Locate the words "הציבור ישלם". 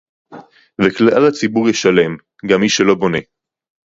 1.27-2.17